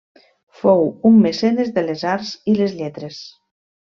Fou 0.59 0.79
un 1.09 1.19
mecenes 1.25 1.69
de 1.75 1.83
les 1.89 2.05
arts 2.13 2.31
i 2.55 2.57
les 2.61 2.73
lletres. 2.81 3.21